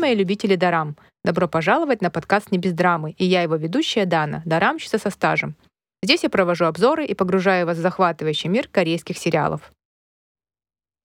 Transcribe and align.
Мои 0.00 0.14
любители 0.14 0.56
дарам! 0.56 0.96
Добро 1.24 1.46
пожаловать 1.46 2.02
на 2.02 2.10
подкаст 2.10 2.50
«Не 2.50 2.58
без 2.58 2.72
драмы» 2.72 3.12
и 3.12 3.24
я 3.24 3.42
его 3.42 3.56
ведущая 3.56 4.06
Дана, 4.06 4.42
дарамщица 4.44 4.98
со 4.98 5.10
стажем. 5.10 5.54
Здесь 6.02 6.24
я 6.24 6.30
провожу 6.30 6.64
обзоры 6.64 7.06
и 7.06 7.14
погружаю 7.14 7.66
вас 7.66 7.78
в 7.78 7.80
захватывающий 7.80 8.50
мир 8.50 8.68
корейских 8.70 9.16
сериалов. 9.16 9.72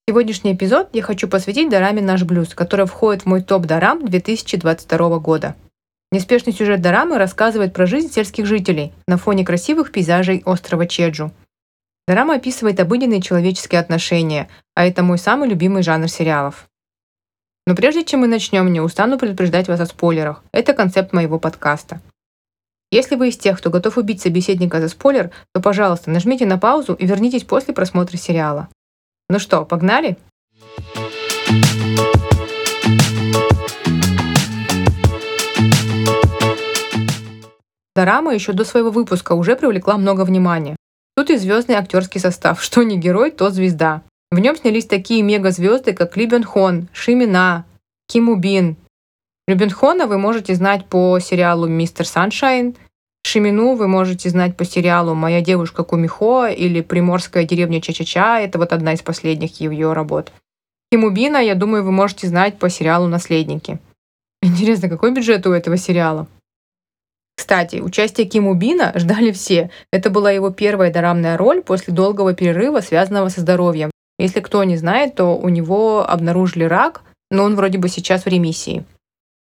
Сегодняшний 0.07 0.53
эпизод 0.53 0.89
я 0.93 1.03
хочу 1.03 1.29
посвятить 1.29 1.69
дараме 1.69 2.01
«Наш 2.01 2.23
блюз», 2.23 2.55
который 2.55 2.85
входит 2.85 3.23
в 3.23 3.25
мой 3.27 3.41
топ 3.41 3.65
дарам 3.65 4.05
2022 4.05 5.19
года. 5.19 5.55
Неспешный 6.11 6.51
сюжет 6.51 6.81
дорамы 6.81 7.17
рассказывает 7.19 7.73
про 7.73 7.85
жизнь 7.85 8.11
сельских 8.11 8.47
жителей 8.47 8.91
на 9.07 9.17
фоне 9.17 9.45
красивых 9.45 9.91
пейзажей 9.91 10.41
острова 10.45 10.87
Чеджу. 10.87 11.31
Дорама 12.07 12.35
описывает 12.35 12.79
обыденные 12.79 13.21
человеческие 13.21 13.79
отношения, 13.79 14.49
а 14.73 14.85
это 14.85 15.03
мой 15.03 15.19
самый 15.19 15.47
любимый 15.47 15.83
жанр 15.83 16.07
сериалов. 16.07 16.67
Но 17.69 17.75
прежде 17.75 18.03
чем 18.03 18.21
мы 18.21 18.27
начнем, 18.27 18.73
не 18.73 18.81
устану 18.81 19.19
предупреждать 19.19 19.67
вас 19.67 19.79
о 19.79 19.85
спойлерах. 19.85 20.41
Это 20.51 20.73
концепт 20.73 21.13
моего 21.13 21.37
подкаста. 21.37 22.01
Если 22.89 23.15
вы 23.15 23.29
из 23.29 23.37
тех, 23.37 23.59
кто 23.59 23.69
готов 23.69 23.99
убить 23.99 24.21
собеседника 24.21 24.81
за 24.81 24.89
спойлер, 24.89 25.29
то, 25.53 25.61
пожалуйста, 25.61 26.09
нажмите 26.09 26.47
на 26.47 26.57
паузу 26.57 26.95
и 26.95 27.05
вернитесь 27.05 27.43
после 27.43 27.75
просмотра 27.75 28.17
сериала. 28.17 28.69
Ну 29.29 29.37
что, 29.37 29.65
погнали? 29.65 30.17
Дорама 37.95 38.33
еще 38.33 38.53
до 38.53 38.65
своего 38.65 38.89
выпуска 38.89 39.33
уже 39.33 39.55
привлекла 39.55 39.95
много 39.99 40.25
внимания. 40.25 40.75
Тут 41.15 41.29
и 41.29 41.37
звездный 41.37 41.75
актерский 41.75 42.19
состав, 42.19 42.63
что 42.63 42.81
не 42.81 42.97
герой, 42.97 43.29
то 43.29 43.51
звезда. 43.51 44.01
В 44.31 44.37
нем 44.37 44.55
снялись 44.55 44.85
такие 44.85 45.23
мегазвезды, 45.23 45.93
как 45.93 46.15
Ли 46.15 46.27
Бен 46.27 46.43
Хон, 46.43 46.87
Ши 46.93 47.15
Мина, 48.09 48.25
Ким 48.25 48.29
Убин, 48.29 48.75
Любенхона 49.47 50.07
вы 50.07 50.17
можете 50.17 50.55
знать 50.55 50.85
по 50.85 51.19
сериалу 51.19 51.67
«Мистер 51.67 52.07
Саншайн», 52.07 52.75
Шимину 53.23 53.75
вы 53.75 53.87
можете 53.87 54.29
знать 54.29 54.55
по 54.57 54.65
сериалу 54.65 55.13
«Моя 55.13 55.41
девушка 55.41 55.83
Кумихо» 55.83 56.47
или 56.47 56.81
«Приморская 56.81 57.43
деревня 57.43 57.81
Ча-Ча-Ча». 57.81 58.41
Это 58.41 58.57
вот 58.57 58.73
одна 58.73 58.93
из 58.93 59.01
последних 59.01 59.59
ее 59.59 59.93
работ. 59.93 60.31
Кимубина, 60.91 61.37
я 61.37 61.55
думаю, 61.55 61.83
вы 61.83 61.91
можете 61.91 62.27
знать 62.27 62.57
по 62.57 62.69
сериалу 62.69 63.07
«Наследники». 63.07 63.79
Интересно, 64.41 64.89
какой 64.89 65.11
бюджет 65.11 65.45
у 65.45 65.51
этого 65.51 65.77
сериала? 65.77 66.27
Кстати, 67.35 67.81
участие 67.81 68.25
Кимубина 68.25 68.93
ждали 68.95 69.31
все. 69.31 69.69
Это 69.91 70.09
была 70.09 70.31
его 70.31 70.49
первая 70.49 70.91
дорамная 70.91 71.37
роль 71.37 71.61
после 71.61 71.93
долгого 71.93 72.33
перерыва, 72.33 72.81
связанного 72.81 73.29
со 73.29 73.41
здоровьем. 73.41 73.91
Если 74.17 74.39
кто 74.39 74.63
не 74.63 74.77
знает, 74.77 75.15
то 75.15 75.37
у 75.37 75.49
него 75.49 76.09
обнаружили 76.09 76.63
рак, 76.63 77.03
но 77.31 77.43
он 77.43 77.55
вроде 77.55 77.77
бы 77.77 77.89
сейчас 77.89 78.25
в 78.25 78.27
ремиссии. 78.27 78.85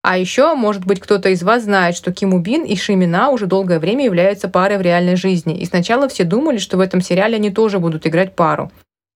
А 0.02 0.16
еще, 0.16 0.54
может 0.54 0.86
быть, 0.86 1.00
кто-то 1.00 1.28
из 1.28 1.42
вас 1.42 1.64
знает, 1.64 1.94
что 1.94 2.12
Ким 2.12 2.32
Убин 2.32 2.64
и 2.64 2.74
Шимина 2.74 3.28
уже 3.30 3.46
долгое 3.46 3.78
время 3.78 4.06
являются 4.06 4.48
парой 4.48 4.78
в 4.78 4.82
реальной 4.82 5.16
жизни, 5.16 5.58
и 5.58 5.66
сначала 5.66 6.08
все 6.08 6.24
думали, 6.24 6.56
что 6.56 6.78
в 6.78 6.80
этом 6.80 7.02
сериале 7.02 7.36
они 7.36 7.50
тоже 7.50 7.78
будут 7.78 8.06
играть 8.06 8.34
пару. 8.34 8.72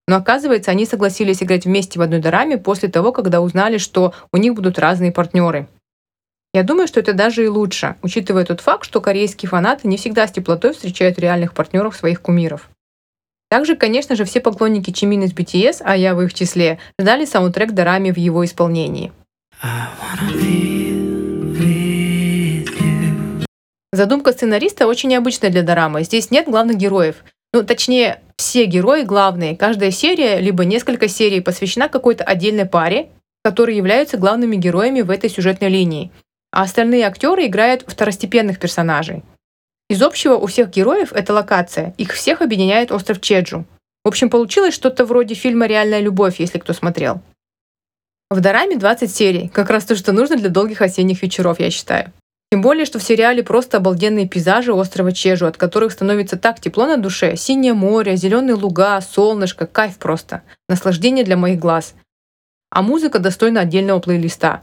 Но 0.06 0.16
оказывается, 0.16 0.70
они 0.70 0.84
согласились 0.84 1.42
играть 1.42 1.64
вместе 1.64 1.98
в 1.98 2.02
одной 2.02 2.20
дораме 2.20 2.58
после 2.58 2.90
того, 2.90 3.12
когда 3.12 3.40
узнали, 3.40 3.78
что 3.78 4.12
у 4.32 4.36
них 4.36 4.54
будут 4.54 4.78
разные 4.78 5.12
партнеры. 5.12 5.66
Я 6.52 6.62
думаю, 6.62 6.86
что 6.86 7.00
это 7.00 7.14
даже 7.14 7.44
и 7.44 7.48
лучше, 7.48 7.96
учитывая 8.02 8.44
тот 8.44 8.60
факт, 8.60 8.84
что 8.84 9.00
корейские 9.00 9.48
фанаты 9.48 9.88
не 9.88 9.96
всегда 9.96 10.28
с 10.28 10.32
теплотой 10.32 10.74
встречают 10.74 11.18
реальных 11.18 11.54
партнеров 11.54 11.96
своих 11.96 12.20
кумиров. 12.20 12.68
Также, 13.54 13.76
конечно 13.76 14.16
же, 14.16 14.24
все 14.24 14.40
поклонники 14.40 14.90
Чимин 14.90 15.22
из 15.22 15.32
BTS, 15.32 15.76
а 15.84 15.96
я 15.96 16.16
в 16.16 16.22
их 16.22 16.34
числе, 16.34 16.80
ждали 17.00 17.24
саундтрек 17.24 17.70
Дорами 17.70 18.10
в 18.10 18.18
его 18.18 18.44
исполнении. 18.44 19.12
Задумка 23.92 24.32
сценариста 24.32 24.88
очень 24.88 25.10
необычная 25.10 25.50
для 25.50 25.62
дорамы. 25.62 26.02
Здесь 26.02 26.32
нет 26.32 26.48
главных 26.48 26.78
героев. 26.78 27.22
Ну, 27.52 27.62
точнее, 27.62 28.22
все 28.36 28.64
герои 28.64 29.04
главные. 29.04 29.56
Каждая 29.56 29.92
серия, 29.92 30.40
либо 30.40 30.64
несколько 30.64 31.06
серий 31.06 31.40
посвящена 31.40 31.88
какой-то 31.88 32.24
отдельной 32.24 32.66
паре, 32.66 33.10
которые 33.44 33.76
являются 33.76 34.16
главными 34.16 34.56
героями 34.56 35.02
в 35.02 35.10
этой 35.10 35.30
сюжетной 35.30 35.68
линии. 35.68 36.10
А 36.50 36.62
остальные 36.62 37.06
актеры 37.06 37.46
играют 37.46 37.84
второстепенных 37.86 38.58
персонажей. 38.58 39.22
Из 39.90 40.00
общего 40.02 40.34
у 40.34 40.46
всех 40.46 40.70
героев 40.70 41.12
это 41.12 41.34
локация. 41.34 41.94
Их 41.98 42.12
всех 42.12 42.40
объединяет 42.40 42.90
остров 42.90 43.20
Чеджу. 43.20 43.64
В 44.02 44.08
общем, 44.08 44.30
получилось 44.30 44.74
что-то 44.74 45.04
вроде 45.04 45.34
фильма 45.34 45.66
«Реальная 45.66 46.00
любовь», 46.00 46.40
если 46.40 46.58
кто 46.58 46.72
смотрел. 46.72 47.20
В 48.30 48.40
Дораме 48.40 48.76
20 48.76 49.14
серий, 49.14 49.48
как 49.48 49.70
раз 49.70 49.84
то, 49.84 49.94
что 49.94 50.12
нужно 50.12 50.36
для 50.36 50.48
долгих 50.48 50.80
осенних 50.80 51.22
вечеров, 51.22 51.60
я 51.60 51.70
считаю. 51.70 52.12
Тем 52.50 52.62
более, 52.62 52.86
что 52.86 52.98
в 52.98 53.02
сериале 53.02 53.42
просто 53.42 53.76
обалденные 53.76 54.28
пейзажи 54.28 54.72
острова 54.72 55.12
Чежу, 55.12 55.46
от 55.46 55.56
которых 55.56 55.92
становится 55.92 56.36
так 56.36 56.60
тепло 56.60 56.86
на 56.86 56.96
душе. 56.96 57.36
Синее 57.36 57.74
море, 57.74 58.16
зеленые 58.16 58.54
луга, 58.54 59.00
солнышко, 59.00 59.66
кайф 59.66 59.98
просто. 59.98 60.42
Наслаждение 60.68 61.24
для 61.24 61.36
моих 61.36 61.58
глаз. 61.58 61.94
А 62.70 62.80
музыка 62.80 63.18
достойна 63.18 63.60
отдельного 63.60 64.00
плейлиста. 64.00 64.62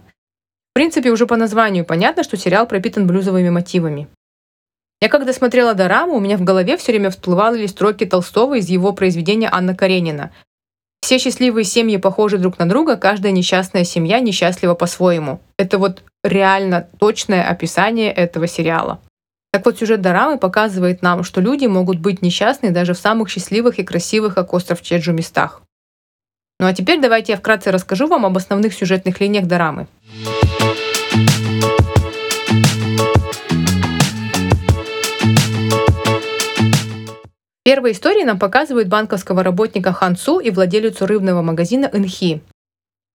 В 0.71 0.73
принципе, 0.73 1.11
уже 1.11 1.27
по 1.27 1.35
названию 1.35 1.85
понятно, 1.85 2.23
что 2.23 2.37
сериал 2.37 2.65
пропитан 2.65 3.07
блюзовыми 3.07 3.49
мотивами. 3.49 4.07
Я 5.01 5.09
когда 5.09 5.33
смотрела 5.33 5.73
Дораму, 5.73 6.13
у 6.13 6.19
меня 6.19 6.37
в 6.37 6.43
голове 6.43 6.77
все 6.77 6.91
время 6.91 7.09
всплывали 7.09 7.65
строки 7.65 8.05
Толстого 8.05 8.59
из 8.59 8.69
его 8.69 8.93
произведения 8.93 9.49
«Анна 9.51 9.75
Каренина». 9.75 10.31
Все 11.01 11.17
счастливые 11.17 11.63
семьи 11.63 11.97
похожи 11.97 12.37
друг 12.37 12.59
на 12.59 12.69
друга, 12.69 12.95
каждая 12.95 13.31
несчастная 13.31 13.83
семья 13.83 14.19
несчастлива 14.19 14.75
по-своему. 14.75 15.41
Это 15.57 15.79
вот 15.79 16.03
реально 16.23 16.87
точное 16.99 17.43
описание 17.49 18.11
этого 18.11 18.45
сериала. 18.45 19.01
Так 19.51 19.65
вот, 19.65 19.79
сюжет 19.79 20.01
Дорамы 20.01 20.37
показывает 20.37 21.01
нам, 21.01 21.23
что 21.23 21.41
люди 21.41 21.65
могут 21.65 21.99
быть 21.99 22.21
несчастны 22.21 22.69
даже 22.69 22.93
в 22.93 22.99
самых 22.99 23.29
счастливых 23.29 23.79
и 23.79 23.83
красивых, 23.83 24.35
как 24.35 24.53
остров 24.53 24.83
Чеджу, 24.83 25.13
местах. 25.13 25.63
Ну 26.59 26.67
а 26.67 26.73
теперь 26.73 27.01
давайте 27.01 27.31
я 27.31 27.39
вкратце 27.39 27.71
расскажу 27.71 28.05
вам 28.05 28.27
об 28.27 28.37
основных 28.37 28.75
сюжетных 28.75 29.19
линиях 29.19 29.47
Дорамы. 29.47 29.87
Первой 37.63 37.91
истории 37.91 38.23
нам 38.23 38.39
показывают 38.39 38.87
банковского 38.87 39.43
работника 39.43 39.93
Хансу 39.93 40.39
и 40.39 40.49
владелицу 40.49 41.05
рыбного 41.05 41.41
магазина 41.41 41.89
Инхи. 41.93 42.41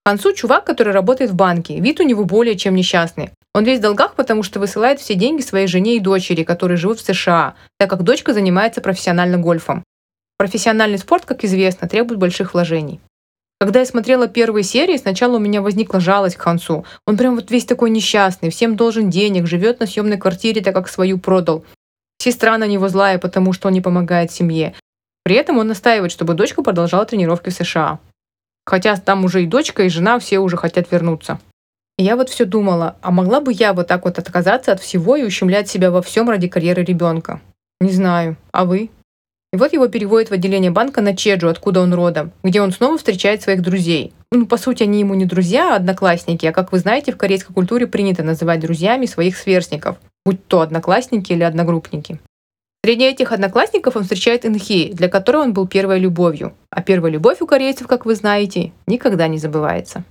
Хансу– 0.04 0.32
чувак, 0.34 0.64
который 0.64 0.92
работает 0.92 1.30
в 1.30 1.34
банке. 1.34 1.80
Вид 1.80 1.98
у 1.98 2.04
него 2.04 2.24
более 2.24 2.56
чем 2.56 2.76
несчастный. 2.76 3.30
Он 3.54 3.64
весь 3.64 3.80
в 3.80 3.82
долгах, 3.82 4.14
потому 4.14 4.42
что 4.42 4.60
высылает 4.60 5.00
все 5.00 5.14
деньги 5.14 5.40
своей 5.40 5.66
жене 5.66 5.96
и 5.96 6.00
дочери, 6.00 6.44
которые 6.44 6.76
живут 6.76 7.00
в 7.00 7.04
США, 7.04 7.54
так 7.78 7.90
как 7.90 8.02
дочка 8.02 8.32
занимается 8.32 8.80
профессионально 8.80 9.38
гольфом. 9.38 9.82
Профессиональный 10.38 10.98
спорт, 10.98 11.24
как 11.24 11.42
известно, 11.42 11.88
требует 11.88 12.20
больших 12.20 12.54
вложений. 12.54 13.00
Когда 13.58 13.80
я 13.80 13.86
смотрела 13.86 14.28
первые 14.28 14.62
серии, 14.62 14.98
сначала 14.98 15.36
у 15.36 15.40
меня 15.40 15.62
возникла 15.62 15.98
жалость 15.98 16.36
к 16.36 16.42
Хансу. 16.42 16.84
Он 17.06 17.16
прям 17.16 17.34
вот 17.34 17.50
весь 17.50 17.64
такой 17.64 17.88
несчастный, 17.88 18.50
всем 18.50 18.76
должен 18.76 19.08
денег, 19.08 19.46
живет 19.46 19.80
на 19.80 19.86
съемной 19.86 20.18
квартире, 20.18 20.60
так 20.60 20.74
как 20.74 20.88
свою 20.88 21.18
продал. 21.18 21.64
Сестра 22.26 22.58
на 22.58 22.66
него 22.66 22.88
злая, 22.88 23.20
потому 23.20 23.52
что 23.52 23.68
он 23.68 23.74
не 23.74 23.80
помогает 23.80 24.32
семье. 24.32 24.74
При 25.22 25.36
этом 25.36 25.58
он 25.58 25.68
настаивает, 25.68 26.10
чтобы 26.10 26.34
дочка 26.34 26.60
продолжала 26.60 27.06
тренировки 27.06 27.50
в 27.50 27.52
США. 27.52 28.00
Хотя 28.64 28.96
там 28.96 29.24
уже 29.24 29.44
и 29.44 29.46
дочка, 29.46 29.84
и 29.84 29.88
жена 29.88 30.18
все 30.18 30.40
уже 30.40 30.56
хотят 30.56 30.90
вернуться. 30.90 31.38
И 31.98 32.02
я 32.02 32.16
вот 32.16 32.28
все 32.28 32.44
думала, 32.44 32.96
а 33.00 33.12
могла 33.12 33.40
бы 33.40 33.52
я 33.52 33.72
вот 33.72 33.86
так 33.86 34.04
вот 34.04 34.18
отказаться 34.18 34.72
от 34.72 34.80
всего 34.80 35.14
и 35.14 35.22
ущемлять 35.22 35.68
себя 35.68 35.92
во 35.92 36.02
всем 36.02 36.28
ради 36.28 36.48
карьеры 36.48 36.82
ребенка? 36.82 37.40
Не 37.80 37.92
знаю. 37.92 38.36
А 38.50 38.64
вы? 38.64 38.90
Вот 39.56 39.72
его 39.72 39.88
переводят 39.88 40.30
в 40.30 40.32
отделение 40.32 40.70
банка 40.70 41.00
на 41.00 41.16
Чеджу, 41.16 41.48
откуда 41.48 41.80
он 41.80 41.94
родом, 41.94 42.32
где 42.42 42.60
он 42.60 42.72
снова 42.72 42.98
встречает 42.98 43.42
своих 43.42 43.62
друзей. 43.62 44.12
Ну, 44.32 44.46
по 44.46 44.56
сути, 44.56 44.82
они 44.82 45.00
ему 45.00 45.14
не 45.14 45.24
друзья, 45.24 45.74
а 45.74 45.76
одноклассники, 45.76 46.46
а 46.46 46.52
как 46.52 46.72
вы 46.72 46.78
знаете, 46.78 47.12
в 47.12 47.16
корейской 47.16 47.52
культуре 47.52 47.86
принято 47.86 48.22
называть 48.22 48.60
друзьями 48.60 49.06
своих 49.06 49.36
сверстников 49.36 49.96
будь 50.26 50.44
то 50.48 50.60
одноклассники 50.60 51.32
или 51.32 51.44
одногруппники. 51.44 52.18
Среди 52.84 53.04
этих 53.04 53.30
одноклассников 53.30 53.96
он 53.96 54.02
встречает 54.02 54.44
Инхи, 54.44 54.92
для 54.92 55.08
которой 55.08 55.42
он 55.42 55.52
был 55.52 55.68
первой 55.68 56.00
любовью. 56.00 56.54
А 56.70 56.82
первая 56.82 57.12
любовь 57.12 57.40
у 57.40 57.46
корейцев, 57.46 57.86
как 57.86 58.04
вы 58.06 58.16
знаете, 58.16 58.72
никогда 58.88 59.28
не 59.28 59.38
забывается. 59.38 60.04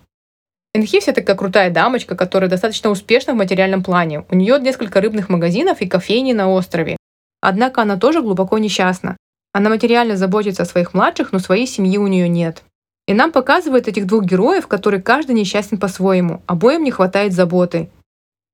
Инхи 0.74 1.02
вся 1.02 1.12
такая 1.12 1.36
крутая 1.36 1.70
дамочка, 1.70 2.16
которая 2.16 2.50
достаточно 2.50 2.90
успешна 2.90 3.34
в 3.34 3.38
материальном 3.38 3.84
плане. 3.84 4.26
У 4.30 4.36
нее 4.36 4.58
несколько 4.60 5.02
рыбных 5.02 5.28
магазинов 5.28 5.82
и 5.82 5.88
кофейни 5.88 6.32
на 6.32 6.50
острове. 6.50 6.96
Однако 7.42 7.82
она 7.82 7.98
тоже 7.98 8.22
глубоко 8.22 8.58
несчастна. 8.58 9.18
Она 9.56 9.70
материально 9.70 10.18
заботится 10.18 10.64
о 10.64 10.66
своих 10.66 10.94
младших, 10.94 11.32
но 11.32 11.40
своей 11.40 11.66
семьи 11.66 11.98
у 11.98 12.08
нее 12.08 12.28
нет. 12.28 12.64
И 13.08 13.14
нам 13.14 13.32
показывают 13.32 13.88
этих 13.88 14.06
двух 14.06 14.26
героев, 14.26 14.68
которые 14.68 15.02
каждый 15.02 15.34
несчастен 15.34 15.78
по-своему. 15.78 16.42
Обоим 16.46 16.84
не 16.84 16.92
хватает 16.92 17.32
заботы. 17.32 17.90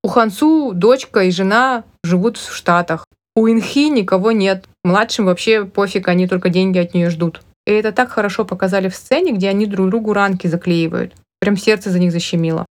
У 0.03 0.09
Хансу 0.09 0.73
дочка 0.75 1.21
и 1.21 1.31
жена 1.31 1.85
живут 2.03 2.37
в 2.37 2.53
Штатах. 2.53 3.07
У 3.35 3.47
Инхи 3.47 3.89
никого 3.89 4.31
нет. 4.31 4.65
Младшим 4.83 5.25
вообще 5.25 5.65
пофиг, 5.65 6.07
они 6.07 6.27
только 6.27 6.49
деньги 6.49 6.77
от 6.77 6.93
нее 6.93 7.09
ждут. 7.09 7.41
И 7.65 7.71
это 7.71 7.91
так 7.91 8.11
хорошо 8.11 8.45
показали 8.45 8.87
в 8.87 8.95
сцене, 8.95 9.31
где 9.31 9.49
они 9.49 9.65
друг 9.65 9.89
другу 9.89 10.13
ранки 10.13 10.45
заклеивают. 10.45 11.15
Прям 11.39 11.57
сердце 11.57 11.89
за 11.89 11.97
них 11.97 12.11
защемило. 12.11 12.67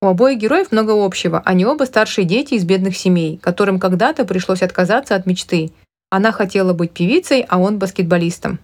У 0.00 0.06
обоих 0.06 0.38
героев 0.38 0.70
много 0.70 0.92
общего. 0.92 1.42
Они 1.44 1.66
оба 1.66 1.86
старшие 1.86 2.24
дети 2.24 2.54
из 2.54 2.62
бедных 2.62 2.96
семей, 2.96 3.36
которым 3.38 3.80
когда-то 3.80 4.24
пришлось 4.24 4.62
отказаться 4.62 5.16
от 5.16 5.26
мечты. 5.26 5.72
Она 6.10 6.32
хотела 6.32 6.72
быть 6.72 6.90
певицей, 6.90 7.46
а 7.48 7.58
он 7.58 7.78
баскетболистом. 7.78 8.58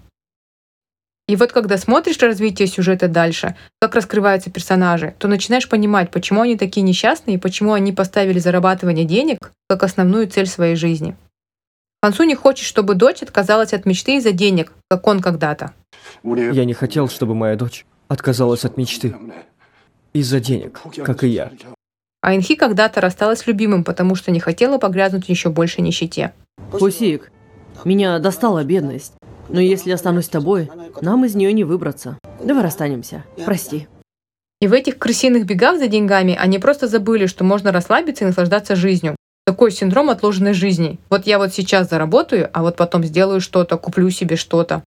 И 1.29 1.35
вот 1.35 1.53
когда 1.53 1.77
смотришь 1.77 2.19
развитие 2.19 2.69
сюжета 2.69 3.09
дальше, 3.09 3.57
как 3.81 3.95
раскрываются 3.95 4.51
персонажи, 4.51 5.15
то 5.19 5.27
начинаешь 5.27 5.69
понимать, 5.69 6.11
почему 6.11 6.43
они 6.43 6.57
такие 6.57 6.83
несчастные 6.83 7.37
и 7.37 7.41
почему 7.41 7.73
они 7.73 7.93
поставили 7.93 8.39
зарабатывание 8.39 9.05
денег 9.05 9.53
как 9.69 9.83
основную 9.83 10.29
цель 10.29 10.47
своей 10.47 10.77
жизни. 10.77 11.17
Хансу 12.03 12.23
не 12.23 12.37
хочет, 12.37 12.67
чтобы 12.67 12.95
дочь 12.95 13.23
отказалась 13.23 13.73
от 13.73 13.87
мечты 13.87 14.17
из-за 14.17 14.31
денег, 14.33 14.73
как 14.89 15.07
он 15.07 15.21
когда-то. 15.21 15.73
Я 16.23 16.65
не 16.65 16.75
хотел, 16.75 17.09
чтобы 17.09 17.35
моя 17.35 17.57
дочь 17.57 17.87
отказалась 18.07 18.65
от 18.65 18.77
мечты 18.77 19.17
из-за 20.13 20.39
денег, 20.39 20.81
как 21.05 21.25
и 21.25 21.29
я. 21.29 21.51
А 22.21 22.35
Инхи 22.35 22.55
когда-то 22.55 23.01
рассталась 23.01 23.41
с 23.41 23.47
любимым, 23.47 23.83
потому 23.83 24.15
что 24.15 24.31
не 24.31 24.41
хотела 24.41 24.79
погрязнуть 24.79 25.27
в 25.27 25.29
еще 25.29 25.51
больше 25.51 25.83
нищете. 25.83 26.33
Пусик, 26.71 27.31
меня 27.87 28.19
достала 28.19 28.65
бедность. 28.65 29.15
Но 29.49 29.61
если 29.61 29.93
останусь 29.93 30.27
с 30.27 30.29
тобой, 30.29 30.69
нам 31.01 31.25
из 31.25 31.35
нее 31.35 31.53
не 31.53 31.65
выбраться. 31.65 32.19
Давай 32.43 32.65
расстанемся. 32.65 33.25
Прости. 33.45 33.87
И 34.61 34.67
в 34.67 34.73
этих 34.73 34.99
крысиных 34.99 35.47
бегах 35.47 35.79
за 35.79 35.87
деньгами 35.87 36.37
они 36.39 36.59
просто 36.59 36.89
забыли, 36.89 37.27
что 37.27 37.45
можно 37.45 37.73
расслабиться 37.73 38.25
и 38.25 38.27
наслаждаться 38.27 38.75
жизнью. 38.75 39.15
Такой 39.45 39.71
синдром 39.71 40.11
отложенной 40.11 40.53
жизни. 40.53 40.99
Вот 41.11 41.27
я 41.27 41.39
вот 41.39 41.55
сейчас 41.55 41.89
заработаю, 41.89 42.51
а 42.53 42.63
вот 42.63 42.77
потом 42.77 43.05
сделаю 43.05 43.41
что-то, 43.41 43.77
куплю 43.77 44.11
себе 44.11 44.35
что-то. 44.35 44.83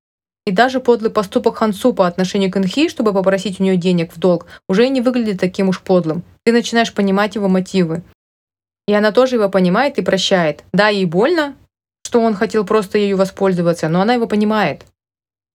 И 0.45 0.51
даже 0.51 0.79
подлый 0.79 1.11
поступок 1.11 1.57
Хансу 1.57 1.93
по 1.93 2.07
отношению 2.07 2.51
к 2.51 2.57
Инхи, 2.57 2.89
чтобы 2.89 3.13
попросить 3.13 3.59
у 3.59 3.63
нее 3.63 3.77
денег 3.77 4.11
в 4.11 4.19
долг, 4.19 4.47
уже 4.67 4.89
не 4.89 4.99
выглядит 4.99 5.39
таким 5.39 5.69
уж 5.69 5.79
подлым. 5.81 6.23
Ты 6.43 6.51
начинаешь 6.51 6.93
понимать 6.93 7.35
его 7.35 7.47
мотивы. 7.47 8.01
И 8.87 8.93
она 8.93 9.11
тоже 9.11 9.35
его 9.35 9.47
понимает 9.47 9.99
и 9.99 10.01
прощает. 10.01 10.63
Да, 10.73 10.89
ей 10.89 11.05
больно, 11.05 11.55
что 12.09 12.21
он 12.21 12.33
хотел 12.33 12.65
просто 12.65 12.97
ею 12.97 13.17
воспользоваться, 13.17 13.88
но 13.88 14.01
она 14.01 14.15
его 14.15 14.25
понимает. 14.25 14.83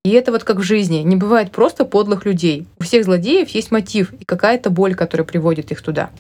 И 0.05 0.11
это 0.11 0.31
вот 0.31 0.45
как 0.45 0.59
в 0.59 0.63
жизни. 0.63 0.99
Не 0.99 1.17
бывает 1.17 1.51
просто 1.51 1.85
подлых 1.85 2.25
людей. 2.25 2.69
У 2.79 2.85
всех 2.85 3.05
злодеев 3.05 3.49
есть 3.49 3.73
мотив 3.73 4.13
и 4.13 4.25
какая-то 4.25 4.71
боль, 4.71 4.95
которая 4.95 5.27
приводит 5.27 5.73
их 5.73 5.83
туда. 5.83 6.11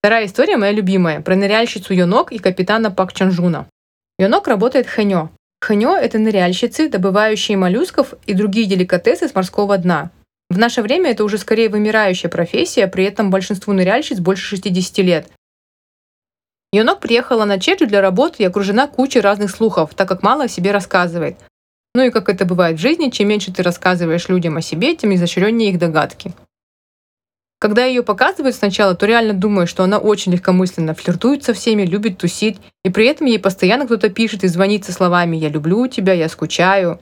Вторая 0.00 0.26
история 0.26 0.56
моя 0.56 0.72
любимая, 0.72 1.20
про 1.20 1.36
ныряльщицу 1.36 1.94
Йонок 1.94 2.32
и 2.32 2.38
капитана 2.38 2.90
Пак 2.90 3.12
Чанжуна. 3.12 3.68
Йонок 4.18 4.48
работает 4.48 4.88
хэньо. 4.88 5.30
Хэньо– 5.60 5.96
это 6.02 6.18
ныряльщицы, 6.18 6.88
добывающие 6.88 7.56
моллюсков 7.56 8.14
и 8.26 8.34
другие 8.34 8.66
деликатесы 8.66 9.28
с 9.28 9.36
морского 9.36 9.78
дна. 9.78 10.10
В 10.50 10.58
наше 10.58 10.82
время 10.82 11.12
это 11.12 11.22
уже 11.24 11.38
скорее 11.38 11.68
вымирающая 11.68 12.28
профессия, 12.28 12.88
при 12.88 13.04
этом 13.04 13.30
большинству 13.30 13.72
ныряльщиц 13.72 14.18
больше 14.18 14.44
60 14.56 14.98
лет. 14.98 15.28
Йонок 16.72 17.00
приехала 17.00 17.44
на 17.44 17.58
Чеджу 17.58 17.86
для 17.86 18.00
работы 18.00 18.42
и 18.42 18.46
окружена 18.46 18.88
кучей 18.88 19.20
разных 19.20 19.52
слухов, 19.52 19.94
так 19.94 20.08
как 20.08 20.24
мало 20.24 20.44
о 20.44 20.48
себе 20.48 20.72
рассказывает. 20.72 21.38
Ну 21.94 22.02
и 22.02 22.10
как 22.10 22.28
это 22.28 22.44
бывает 22.44 22.78
в 22.78 22.80
жизни, 22.80 23.10
чем 23.10 23.28
меньше 23.28 23.52
ты 23.52 23.62
рассказываешь 23.62 24.28
людям 24.28 24.56
о 24.56 24.60
себе, 24.60 24.94
тем 24.96 25.14
изощреннее 25.14 25.70
их 25.70 25.78
догадки. 25.78 26.32
Когда 27.60 27.84
ее 27.84 28.02
показывают 28.02 28.56
сначала, 28.56 28.94
то 28.94 29.06
реально 29.06 29.34
думаю, 29.34 29.66
что 29.66 29.84
она 29.84 29.98
очень 29.98 30.32
легкомысленно 30.32 30.94
флиртует 30.94 31.44
со 31.44 31.52
всеми, 31.52 31.82
любит 31.82 32.18
тусить, 32.18 32.58
и 32.84 32.90
при 32.90 33.06
этом 33.06 33.26
ей 33.26 33.38
постоянно 33.38 33.84
кто-то 33.84 34.08
пишет 34.08 34.44
и 34.44 34.48
звонит 34.48 34.84
со 34.84 34.92
словами 34.92 35.36
«Я 35.36 35.48
люблю 35.48 35.86
тебя», 35.86 36.12
«Я 36.12 36.28
скучаю». 36.28 37.00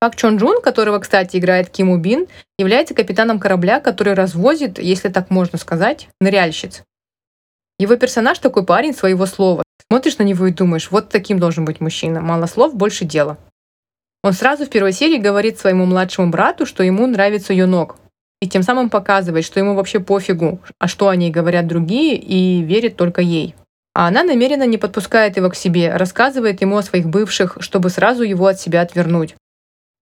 Пак 0.00 0.16
Чон 0.16 0.38
Джун, 0.38 0.62
которого, 0.62 0.98
кстати, 0.98 1.36
играет 1.36 1.68
Ким 1.68 1.90
Убин, 1.90 2.26
является 2.58 2.94
капитаном 2.94 3.38
корабля, 3.38 3.80
который 3.80 4.14
развозит, 4.14 4.78
если 4.78 5.10
так 5.10 5.28
можно 5.28 5.58
сказать, 5.58 6.08
ныряльщиц. 6.22 6.82
Его 7.78 7.96
персонаж 7.96 8.38
такой 8.38 8.64
парень 8.64 8.94
своего 8.94 9.26
слова. 9.26 9.62
Смотришь 9.90 10.16
на 10.16 10.22
него 10.22 10.46
и 10.46 10.52
думаешь, 10.52 10.90
вот 10.90 11.10
таким 11.10 11.38
должен 11.38 11.66
быть 11.66 11.80
мужчина. 11.80 12.22
Мало 12.22 12.46
слов, 12.46 12.74
больше 12.74 13.04
дела. 13.04 13.36
Он 14.22 14.32
сразу 14.32 14.64
в 14.64 14.70
первой 14.70 14.92
серии 14.92 15.18
говорит 15.18 15.58
своему 15.58 15.84
младшему 15.84 16.30
брату, 16.30 16.64
что 16.64 16.82
ему 16.82 17.06
нравится 17.06 17.54
ног, 17.66 17.96
и 18.40 18.48
тем 18.48 18.62
самым 18.62 18.88
показывает, 18.88 19.44
что 19.44 19.60
ему 19.60 19.74
вообще 19.74 20.00
пофигу, 20.00 20.60
а 20.78 20.88
что 20.88 21.08
о 21.08 21.16
ней 21.16 21.30
говорят 21.30 21.66
другие, 21.66 22.16
и 22.16 22.62
верит 22.62 22.96
только 22.96 23.20
ей. 23.20 23.54
А 23.94 24.08
она 24.08 24.22
намеренно 24.22 24.66
не 24.66 24.78
подпускает 24.78 25.36
его 25.36 25.50
к 25.50 25.56
себе, 25.56 25.94
рассказывает 25.94 26.62
ему 26.62 26.78
о 26.78 26.82
своих 26.82 27.06
бывших, 27.06 27.58
чтобы 27.60 27.90
сразу 27.90 28.22
его 28.22 28.46
от 28.46 28.58
себя 28.58 28.80
отвернуть. 28.80 29.36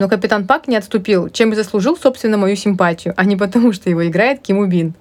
Но 0.00 0.08
капитан 0.08 0.46
Пак 0.46 0.68
не 0.68 0.76
отступил, 0.76 1.28
чем 1.28 1.52
и 1.52 1.56
заслужил, 1.56 1.96
собственно, 1.96 2.36
мою 2.36 2.54
симпатию, 2.54 3.14
а 3.16 3.24
не 3.24 3.36
потому, 3.36 3.72
что 3.72 3.90
его 3.90 4.06
играет 4.06 4.40
Ким 4.40 4.58
Убин. 4.58 4.94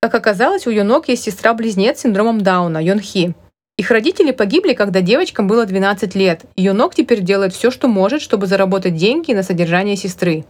Как 0.00 0.14
оказалось, 0.14 0.66
у 0.66 0.70
Йонок 0.70 1.08
есть 1.08 1.22
сестра-близнец 1.22 1.98
с 1.98 2.02
синдромом 2.02 2.40
Дауна, 2.40 2.82
Йон 2.82 2.98
Хи. 2.98 3.34
Их 3.76 3.90
родители 3.90 4.32
погибли, 4.32 4.74
когда 4.74 5.00
девочкам 5.00 5.46
было 5.46 5.64
12 5.64 6.14
лет, 6.16 6.42
и 6.56 6.62
Йонок 6.62 6.94
теперь 6.94 7.20
делает 7.20 7.54
все, 7.54 7.70
что 7.70 7.86
может, 7.86 8.20
чтобы 8.20 8.46
заработать 8.46 8.96
деньги 8.96 9.32
на 9.32 9.44
содержание 9.44 9.96
сестры. 9.96 10.44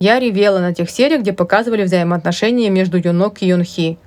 Я 0.00 0.20
ревела 0.20 0.60
на 0.60 0.72
тех 0.72 0.88
сериях, 0.88 1.22
где 1.22 1.32
показывали 1.32 1.82
взаимоотношения 1.82 2.70
между 2.70 2.98
Юнок 2.98 3.42
и 3.42 3.46
Юнхи. 3.46 3.98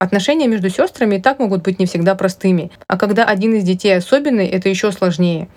Отношения 0.00 0.48
между 0.48 0.68
сестрами 0.68 1.16
и 1.16 1.22
так 1.22 1.38
могут 1.38 1.62
быть 1.62 1.78
не 1.78 1.86
всегда 1.86 2.16
простыми, 2.16 2.72
а 2.88 2.98
когда 2.98 3.24
один 3.24 3.54
из 3.54 3.62
детей 3.62 3.96
особенный, 3.96 4.48
это 4.48 4.68
еще 4.68 4.90
сложнее. 4.90 5.48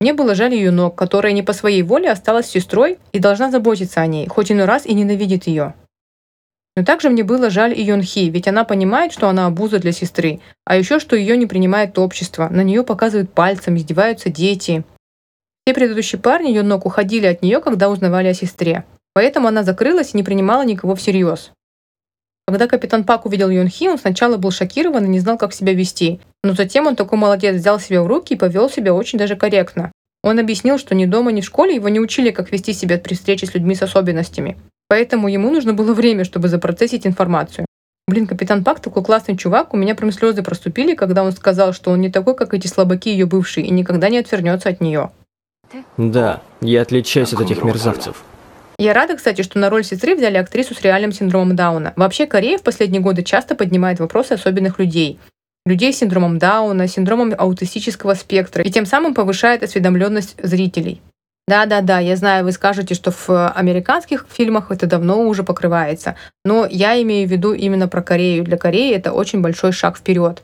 Мне 0.00 0.14
было 0.14 0.34
жаль 0.34 0.54
Юнок, 0.54 0.94
которая 0.94 1.32
не 1.34 1.42
по 1.42 1.52
своей 1.52 1.82
воле 1.82 2.10
осталась 2.10 2.46
сестрой 2.46 2.98
и 3.12 3.18
должна 3.18 3.50
заботиться 3.50 4.00
о 4.00 4.06
ней, 4.06 4.26
хоть 4.28 4.50
иной 4.50 4.64
раз 4.64 4.86
и 4.86 4.94
ненавидит 4.94 5.46
ее. 5.46 5.74
Но 6.74 6.84
также 6.84 7.10
мне 7.10 7.22
было 7.22 7.50
жаль 7.50 7.78
и 7.78 7.82
Йонхи, 7.82 8.30
ведь 8.30 8.48
она 8.48 8.64
понимает, 8.64 9.12
что 9.12 9.28
она 9.28 9.46
обуза 9.46 9.78
для 9.78 9.92
сестры, 9.92 10.40
а 10.64 10.76
еще 10.76 11.00
что 11.00 11.16
ее 11.16 11.36
не 11.36 11.46
принимает 11.46 11.98
общество, 11.98 12.48
на 12.48 12.62
нее 12.62 12.82
показывают 12.84 13.32
пальцем, 13.34 13.76
издеваются 13.76 14.30
дети. 14.30 14.84
Все 15.66 15.74
предыдущие 15.74 16.18
парни 16.18 16.48
ее 16.48 16.62
ног 16.62 16.86
уходили 16.86 17.26
от 17.26 17.42
нее, 17.42 17.60
когда 17.60 17.90
узнавали 17.90 18.28
о 18.28 18.34
сестре. 18.34 18.84
Поэтому 19.12 19.48
она 19.48 19.64
закрылась 19.64 20.14
и 20.14 20.16
не 20.16 20.22
принимала 20.22 20.64
никого 20.64 20.94
всерьез. 20.94 21.52
Когда 22.46 22.66
капитан 22.66 23.04
Пак 23.04 23.26
увидел 23.26 23.48
Юн 23.48 23.68
Хи, 23.68 23.88
он 23.88 23.98
сначала 23.98 24.36
был 24.36 24.50
шокирован 24.50 25.04
и 25.04 25.08
не 25.08 25.20
знал, 25.20 25.38
как 25.38 25.54
себя 25.54 25.72
вести. 25.72 26.20
Но 26.42 26.54
затем 26.54 26.86
он 26.86 26.96
такой 26.96 27.18
молодец, 27.18 27.56
взял 27.56 27.78
себя 27.78 28.02
в 28.02 28.06
руки 28.06 28.34
и 28.34 28.36
повел 28.36 28.68
себя 28.68 28.92
очень 28.92 29.18
даже 29.18 29.36
корректно. 29.36 29.92
Он 30.22 30.38
объяснил, 30.38 30.78
что 30.78 30.94
ни 30.94 31.06
дома, 31.06 31.32
ни 31.32 31.40
в 31.40 31.44
школе 31.44 31.74
его 31.74 31.88
не 31.88 32.00
учили, 32.00 32.30
как 32.30 32.52
вести 32.52 32.72
себя 32.72 32.98
при 32.98 33.14
встрече 33.14 33.46
с 33.46 33.54
людьми 33.54 33.74
с 33.74 33.82
особенностями. 33.82 34.56
Поэтому 34.88 35.28
ему 35.28 35.50
нужно 35.50 35.72
было 35.72 35.94
время, 35.94 36.24
чтобы 36.24 36.48
запроцессить 36.48 37.06
информацию. 37.06 37.66
Блин, 38.08 38.26
капитан 38.26 38.64
Пак 38.64 38.80
такой 38.80 39.04
классный 39.04 39.36
чувак, 39.36 39.72
у 39.72 39.76
меня 39.76 39.94
прям 39.94 40.10
слезы 40.10 40.42
проступили, 40.42 40.96
когда 40.96 41.22
он 41.22 41.30
сказал, 41.30 41.72
что 41.72 41.92
он 41.92 42.00
не 42.00 42.10
такой, 42.10 42.34
как 42.34 42.52
эти 42.52 42.66
слабаки 42.66 43.08
ее 43.08 43.26
бывшие, 43.26 43.66
и 43.66 43.70
никогда 43.70 44.08
не 44.08 44.18
отвернется 44.18 44.68
от 44.68 44.80
нее. 44.80 45.12
Да, 45.96 46.42
я 46.60 46.82
отличаюсь 46.82 47.32
от 47.32 47.40
этих 47.40 47.62
мерзавцев. 47.62 48.24
Я 48.80 48.94
рада, 48.94 49.14
кстати, 49.14 49.42
что 49.42 49.58
на 49.58 49.68
роль 49.68 49.84
сестры 49.84 50.16
взяли 50.16 50.38
актрису 50.38 50.74
с 50.74 50.80
реальным 50.80 51.12
синдромом 51.12 51.54
Дауна. 51.54 51.92
Вообще, 51.96 52.26
Корея 52.26 52.56
в 52.56 52.62
последние 52.62 53.02
годы 53.02 53.22
часто 53.22 53.54
поднимает 53.54 54.00
вопросы 54.00 54.32
особенных 54.32 54.78
людей. 54.78 55.18
Людей 55.66 55.92
с 55.92 55.98
синдромом 55.98 56.38
Дауна, 56.38 56.88
синдромом 56.88 57.34
аутистического 57.36 58.14
спектра, 58.14 58.64
и 58.64 58.70
тем 58.70 58.86
самым 58.86 59.12
повышает 59.12 59.62
осведомленность 59.62 60.34
зрителей. 60.42 61.02
Да-да-да, 61.46 61.98
я 61.98 62.16
знаю, 62.16 62.44
вы 62.44 62.52
скажете, 62.52 62.94
что 62.94 63.10
в 63.10 63.50
американских 63.50 64.24
фильмах 64.30 64.70
это 64.70 64.86
давно 64.86 65.28
уже 65.28 65.42
покрывается, 65.42 66.16
но 66.46 66.64
я 66.64 67.02
имею 67.02 67.28
в 67.28 67.30
виду 67.30 67.52
именно 67.52 67.86
про 67.86 68.00
Корею. 68.00 68.44
Для 68.44 68.56
Кореи 68.56 68.94
это 68.94 69.12
очень 69.12 69.42
большой 69.42 69.72
шаг 69.72 69.98
вперед. 69.98 70.42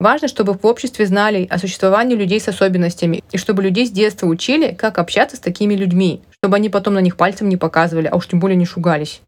Важно, 0.00 0.26
чтобы 0.26 0.54
в 0.54 0.64
обществе 0.64 1.04
знали 1.04 1.46
о 1.50 1.58
существовании 1.58 2.16
людей 2.16 2.40
с 2.40 2.48
особенностями, 2.48 3.22
и 3.30 3.36
чтобы 3.36 3.62
людей 3.62 3.84
с 3.84 3.90
детства 3.90 4.26
учили, 4.26 4.72
как 4.72 4.96
общаться 4.96 5.36
с 5.36 5.40
такими 5.40 5.74
людьми, 5.74 6.22
чтобы 6.42 6.56
они 6.56 6.68
потом 6.68 6.94
на 6.94 6.98
них 6.98 7.16
пальцем 7.16 7.48
не 7.48 7.56
показывали, 7.56 8.08
а 8.08 8.16
уж 8.16 8.26
тем 8.26 8.40
более 8.40 8.56
не 8.56 8.66
шугались. 8.66 9.22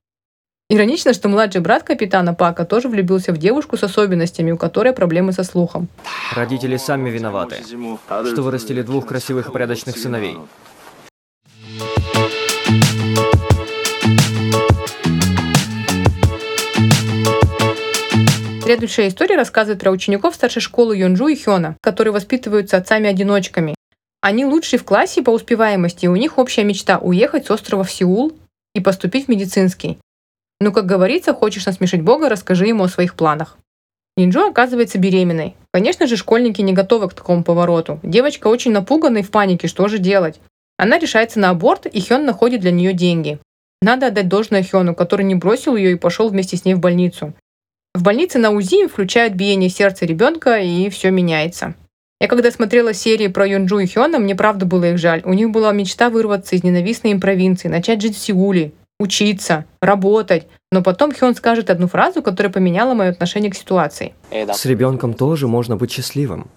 Иронично, 0.69 1.13
что 1.13 1.29
младший 1.29 1.61
брат 1.61 1.85
капитана 1.85 2.35
Пака 2.35 2.65
тоже 2.65 2.89
влюбился 2.89 3.33
в 3.33 3.39
девушку 3.39 3.77
с 3.77 3.85
особенностями, 3.85 4.51
у 4.51 4.57
которой 4.57 4.93
проблемы 4.93 5.33
со 5.33 5.45
слухом. 5.45 5.87
Родители 6.35 6.77
сами 6.77 7.11
виноваты, 7.11 7.59
что 7.63 8.43
вырастили 8.43 8.83
двух 8.83 9.07
красивых 9.07 9.49
и 9.49 9.53
порядочных 9.53 9.97
сыновей. 9.97 10.39
Следующая 18.65 19.07
история 19.07 19.37
рассказывает 19.37 19.81
про 19.81 19.93
учеников 19.93 20.35
старшей 20.35 20.63
школы 20.63 20.97
Йонджу 20.97 21.29
и 21.29 21.37
Хёна, 21.37 21.77
которые 21.81 22.13
воспитываются 22.13 22.77
отцами-одиночками. 22.79 23.77
Они 24.25 24.47
лучшие 24.47 24.81
в 24.81 24.85
классе 24.85 25.21
по 25.21 25.29
успеваемости, 25.29 26.07
и 26.07 26.09
у 26.09 26.17
них 26.17 26.39
общая 26.39 26.65
мечта– 26.65 26.99
уехать 27.03 27.45
с 27.45 27.51
острова 27.51 27.85
в 27.85 27.93
Сеул 27.93 28.33
и 28.75 28.81
поступить 28.81 29.27
в 29.27 29.29
медицинский. 29.29 29.99
Но, 30.61 30.73
как 30.73 30.87
говорится, 30.87 31.35
хочешь 31.35 31.67
насмешить 31.67 32.01
Бога, 32.01 32.31
расскажи 32.31 32.67
ему 32.67 32.85
о 32.85 32.89
своих 32.89 33.17
планах. 33.17 33.59
Юнджу 34.17 34.41
оказывается 34.47 34.97
беременной. 34.97 35.57
Конечно 35.75 36.07
же, 36.07 36.17
школьники 36.17 36.63
не 36.63 36.73
готовы 36.73 37.11
к 37.11 37.13
такому 37.13 37.45
повороту. 37.45 38.01
Девочка 38.03 38.47
очень 38.47 38.73
напугана 38.73 39.19
и 39.19 39.23
в 39.23 39.31
панике, 39.31 39.69
что 39.69 39.89
же 39.89 39.99
делать? 39.99 40.41
Она 40.79 40.99
решается 40.99 41.39
на 41.39 41.51
аборт, 41.51 41.85
и 41.85 42.01
Хён 42.01 42.25
находит 42.25 42.63
для 42.63 42.71
нее 42.71 42.95
деньги. 42.95 43.39
Надо 43.83 44.07
отдать 44.07 44.29
должное 44.29 44.65
Хёну, 44.65 44.95
который 44.95 45.27
не 45.27 45.35
бросил 45.35 45.77
ее 45.77 45.93
и 45.93 45.97
пошел 45.97 46.31
вместе 46.31 46.57
с 46.57 46.65
ней 46.65 46.73
в 46.73 46.81
больницу. 46.81 47.35
В 47.95 48.03
больнице 48.03 48.39
на 48.39 48.53
УЗИ 48.53 48.87
включают 48.87 49.35
биение 49.35 49.69
сердца 49.69 50.07
ребенка, 50.07 50.61
и 50.61 50.89
все 50.89 51.11
меняется. 51.11 51.75
Я 52.25 52.29
когда 52.29 52.51
смотрела 52.51 52.95
серии 52.95 53.29
про 53.29 53.47
Юнджу 53.47 53.81
и 53.81 53.87
Хёна, 53.87 54.19
мне 54.19 54.35
правда 54.35 54.65
было 54.65 54.85
их 54.93 54.99
жаль. 54.99 55.21
У 55.27 55.35
них 55.35 55.51
была 55.51 55.73
мечта 55.73 56.09
вырваться 56.09 56.57
из 56.57 56.65
ненавистной 56.65 57.11
им 57.11 57.21
провинции, 57.21 57.69
начать 57.69 58.01
жить 58.01 58.17
в 58.17 58.19
Сеуле, 58.19 58.73
учиться, 58.99 59.67
работать. 59.83 60.47
Но 60.73 60.83
потом 60.83 61.13
Хён 61.13 61.35
скажет 61.35 61.69
одну 61.69 61.87
фразу, 61.87 62.23
которая 62.23 62.51
поменяла 62.51 62.95
мое 62.95 63.11
отношение 63.11 63.51
к 63.51 63.55
ситуации. 63.55 64.15
С 64.31 64.65
ребенком 64.65 65.13
тоже 65.13 65.49
можно 65.49 65.77
быть 65.77 65.93
счастливым. 65.93 66.49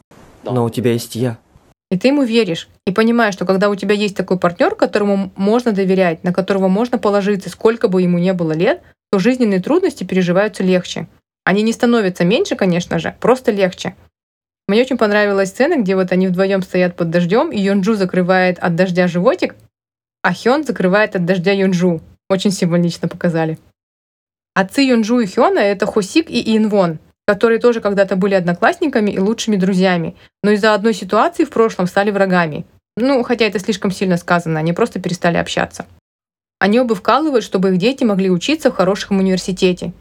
Но 0.44 0.64
у 0.64 0.70
тебя 0.70 0.94
есть 0.94 1.16
я. 1.16 1.38
И 1.92 1.98
ты 1.98 2.10
ему 2.10 2.24
веришь. 2.24 2.70
И 2.86 2.92
понимаешь, 2.92 3.34
что 3.34 3.46
когда 3.46 3.70
у 3.70 3.76
тебя 3.76 3.94
есть 3.94 4.16
такой 4.16 4.40
партнер, 4.40 4.76
которому 4.76 5.32
можно 5.36 5.74
доверять, 5.74 6.24
на 6.24 6.34
которого 6.34 6.70
можно 6.70 6.98
положиться, 6.98 7.50
сколько 7.50 7.90
бы 7.90 8.02
ему 8.02 8.20
не 8.20 8.32
было 8.32 8.54
лет, 8.54 8.82
то 9.12 9.20
жизненные 9.20 9.62
трудности 9.62 10.06
переживаются 10.06 10.64
легче. 10.64 11.08
Они 11.44 11.62
не 11.62 11.74
становятся 11.74 12.24
меньше, 12.24 12.56
конечно 12.56 13.00
же, 13.00 13.16
просто 13.20 13.52
легче. 13.52 13.96
Мне 14.68 14.82
очень 14.82 14.98
понравилась 14.98 15.50
сцена, 15.50 15.78
где 15.78 15.96
вот 15.96 16.12
они 16.12 16.28
вдвоем 16.28 16.62
стоят 16.62 16.96
под 16.96 17.10
дождем, 17.10 17.52
и 17.52 17.60
Йонджу 17.60 17.96
закрывает 17.96 18.60
от 18.60 18.76
дождя 18.76 19.08
животик, 19.08 19.56
а 20.22 20.34
Хён 20.34 20.66
закрывает 20.66 21.16
от 21.16 21.24
дождя 21.24 21.54
Йонджу. 21.54 22.02
Очень 22.30 22.52
символично 22.52 23.08
показали. 23.08 23.58
Отцы 24.54 24.82
Йонджу 24.82 25.20
и 25.20 25.26
Хёна— 25.26 25.60
это 25.60 25.86
Хосик 25.86 26.30
и 26.30 26.58
Инвон, 26.58 27.00
которые 27.26 27.60
тоже 27.60 27.80
когда-то 27.80 28.18
были 28.18 28.34
одноклассниками 28.34 29.12
и 29.12 29.20
лучшими 29.20 29.56
друзьями, 29.56 30.18
но 30.44 30.52
из-за 30.52 30.74
одной 30.74 30.94
ситуации 30.94 31.46
в 31.46 31.50
прошлом 31.50 31.88
стали 31.88 32.12
врагами. 32.12 32.66
Ну, 32.98 33.24
хотя 33.24 33.46
это 33.46 33.60
слишком 33.60 33.92
сильно 33.92 34.18
сказано, 34.18 34.60
они 34.60 34.74
просто 34.74 35.00
перестали 35.00 35.38
общаться. 35.38 35.86
Они 36.60 36.80
оба 36.80 36.96
вкалывают, 36.96 37.46
чтобы 37.46 37.70
их 37.70 37.78
дети 37.78 38.04
могли 38.04 38.30
учиться 38.30 38.72
в 38.72 38.76
хорошем 38.76 39.20
университете. 39.20 39.94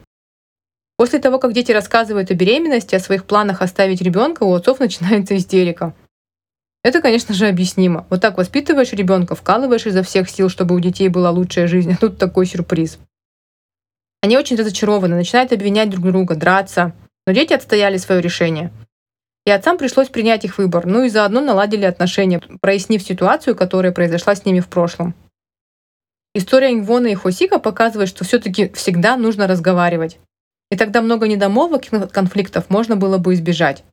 После 0.97 1.19
того, 1.19 1.39
как 1.39 1.53
дети 1.53 1.73
рассказывают 1.73 2.31
о 2.31 2.35
беременности, 2.35 2.95
о 2.95 3.01
своих 3.01 3.27
планах 3.27 3.61
оставить 3.61 4.01
ребенка, 4.01 4.45
у 4.45 4.55
отцов 4.55 4.81
начинается 4.81 5.37
истерика. 5.37 5.95
Это, 6.83 7.03
конечно 7.03 7.35
же, 7.35 7.49
объяснимо. 7.49 8.07
Вот 8.11 8.21
так 8.21 8.39
воспитываешь 8.39 8.93
ребенка, 8.93 9.35
вкалываешь 9.35 9.87
изо 9.87 10.03
всех 10.03 10.31
сил, 10.31 10.49
чтобы 10.49 10.75
у 10.75 10.81
детей 10.81 11.09
была 11.09 11.31
лучшая 11.31 11.67
жизнь, 11.67 11.93
а 11.93 11.97
тут 11.97 12.17
такой 12.17 12.47
сюрприз. 12.47 12.99
Они 14.23 14.39
очень 14.39 14.57
разочарованы, 14.57 15.17
начинают 15.17 15.53
обвинять 15.53 15.91
друг 15.91 16.05
друга, 16.05 16.35
драться. 16.35 16.95
Но 17.27 17.33
дети 17.33 17.53
отстояли 17.53 17.97
свое 17.97 18.21
решение. 18.21 18.73
И 19.45 19.51
отцам 19.51 19.79
пришлось 19.79 20.09
принять 20.09 20.45
их 20.45 20.59
выбор, 20.59 20.87
ну 20.87 21.05
и 21.05 21.09
заодно 21.09 21.41
наладили 21.41 21.85
отношения, 21.85 22.41
прояснив 22.61 23.03
ситуацию, 23.03 23.55
которая 23.55 23.93
произошла 23.93 24.35
с 24.35 24.45
ними 24.45 24.61
в 24.61 24.69
прошлом. 24.69 25.15
История 26.35 26.73
Ингвона 26.73 27.09
и 27.09 27.15
Хосика 27.15 27.59
показывает, 27.59 28.09
что 28.09 28.25
все-таки 28.25 28.69
всегда 28.71 29.17
нужно 29.17 29.47
разговаривать. 29.47 30.19
И 30.71 30.77
тогда 30.77 31.01
много 31.01 31.29
недомолвок 31.29 31.85
конфликтов 32.11 32.71
можно 32.71 32.97
было 32.97 33.19
бы 33.19 33.35
избежать. 33.35 33.85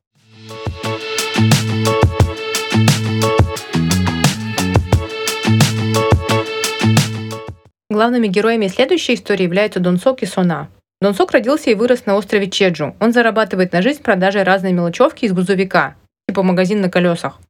Главными 7.90 8.26
героями 8.26 8.66
следующей 8.66 9.14
истории 9.14 9.44
являются 9.44 9.78
Донсок 9.78 10.22
и 10.22 10.26
Сона. 10.26 10.68
Донсок 11.00 11.30
родился 11.30 11.70
и 11.70 11.74
вырос 11.74 12.06
на 12.06 12.16
острове 12.16 12.50
Чеджу. 12.50 12.96
Он 12.98 13.12
зарабатывает 13.12 13.72
на 13.72 13.82
жизнь 13.82 14.02
продажей 14.02 14.42
разной 14.42 14.72
мелочевки 14.72 15.26
из 15.26 15.32
грузовика, 15.32 15.94
типа 16.26 16.42
магазин 16.42 16.80
на 16.80 16.90
колесах. 16.90 17.40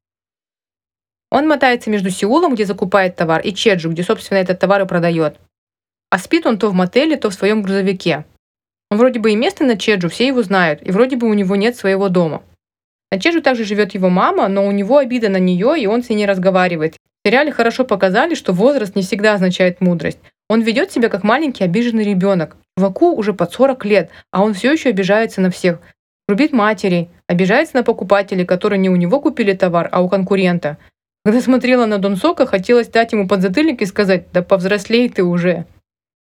Он 1.31 1.49
мотается 1.49 1.89
между 1.89 2.11
Сеулом, 2.11 2.55
где 2.55 2.67
закупает 2.67 3.17
товар, 3.17 3.41
и 3.41 3.55
Чеджу, 3.55 3.91
где, 3.91 4.03
собственно, 4.03 4.39
этот 4.39 4.59
товар 4.59 4.83
и 4.83 4.87
продает. 4.87 5.37
А 6.11 6.19
спит 6.19 6.45
он 6.47 6.59
то 6.59 6.69
в 6.69 6.75
мотеле, 6.75 7.17
то 7.17 7.31
в 7.31 7.35
своем 7.35 7.63
грузовике. 7.63 8.27
Он 8.91 8.99
вроде 8.99 9.19
бы 9.21 9.33
и 9.33 9.37
место 9.37 9.65
на 9.65 9.77
Чеджу, 9.77 10.09
все 10.09 10.27
его 10.27 10.43
знают, 10.43 10.81
и 10.83 10.91
вроде 10.91 11.17
бы 11.17 11.29
у 11.29 11.35
него 11.35 11.57
нет 11.57 11.77
своего 11.77 12.09
дома. 12.09 12.43
На 13.11 13.19
Чеджу 13.19 13.43
также 13.43 13.65
живет 13.65 13.95
его 13.95 14.09
мама, 14.09 14.49
но 14.49 14.67
у 14.67 14.73
него 14.73 14.99
обида 14.99 15.29
на 15.29 15.39
нее, 15.39 15.75
и 15.79 15.87
он 15.87 16.03
с 16.03 16.09
ней 16.09 16.17
не 16.17 16.27
разговаривает. 16.27 16.95
В 16.95 17.29
сериале 17.29 17.53
хорошо 17.53 17.85
показали, 17.85 18.35
что 18.35 18.53
возраст 18.53 18.97
не 18.97 19.03
всегда 19.03 19.35
означает 19.35 19.81
мудрость. 19.81 20.19
Он 20.49 20.61
ведет 20.61 20.93
себя 20.93 21.09
как 21.09 21.25
маленький 21.25 21.65
обиженный 21.65 22.05
ребенок. 22.05 22.57
Чуваку 22.77 23.15
уже 23.17 23.33
под 23.33 23.53
40 23.53 23.85
лет, 23.87 24.11
а 24.31 24.43
он 24.43 24.53
все 24.53 24.73
еще 24.73 24.91
обижается 24.91 25.41
на 25.41 25.51
всех. 25.51 25.79
Рубит 26.29 26.53
матери, 26.53 27.09
обижается 27.27 27.77
на 27.77 27.83
покупателей, 27.83 28.45
которые 28.45 28.79
не 28.79 28.91
у 28.91 28.97
него 28.97 29.21
купили 29.21 29.53
товар, 29.53 29.89
а 29.93 30.03
у 30.03 30.09
конкурента. 30.09 30.79
Когда 31.25 31.41
смотрела 31.41 31.87
на 31.87 31.99
Дон 31.99 32.17
Сока, 32.17 32.47
хотелось 32.47 32.89
дать 32.89 33.13
ему 33.13 33.27
подзатыльник 33.27 33.81
и 33.81 33.87
сказать 33.87 34.31
«Да 34.33 34.43
повзрослей 34.43 35.09
ты 35.09 35.23
уже». 35.23 35.67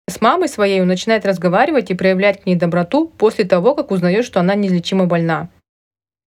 С 0.08 0.20
мамой 0.20 0.48
своей 0.48 0.80
он 0.80 0.88
начинает 0.88 1.24
разговаривать 1.24 1.90
и 1.90 1.94
проявлять 1.94 2.42
к 2.42 2.46
ней 2.46 2.56
доброту 2.56 3.08
после 3.08 3.44
того, 3.44 3.74
как 3.74 3.90
узнает, 3.90 4.24
что 4.24 4.40
она 4.40 4.54
неизлечимо 4.54 5.06
больна. 5.06 5.48